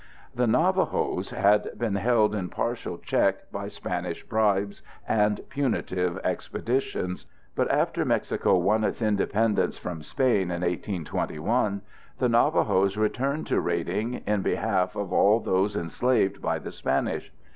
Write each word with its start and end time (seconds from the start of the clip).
]The 0.41 0.47
Navajos 0.47 1.29
had 1.29 1.77
been 1.77 1.93
held 1.93 2.33
in 2.33 2.49
partial 2.49 2.97
check 2.97 3.51
by 3.51 3.67
Spanish 3.67 4.23
bribes 4.23 4.81
and 5.07 5.47
punitive 5.49 6.17
expeditions, 6.23 7.27
but 7.55 7.69
after 7.69 8.03
Mexico 8.03 8.57
won 8.57 8.83
its 8.83 8.99
independence 9.03 9.77
from 9.77 10.01
Spain 10.01 10.49
in 10.49 10.61
1821, 10.61 11.83
the 12.17 12.29
Navajos 12.29 12.97
returned 12.97 13.45
to 13.45 13.61
raiding 13.61 14.23
in 14.25 14.41
behalf 14.41 14.95
of 14.95 15.13
all 15.13 15.39
those 15.39 15.75
enslaved 15.75 16.41
by 16.41 16.57
the 16.57 16.71
Spanish. 16.71 17.31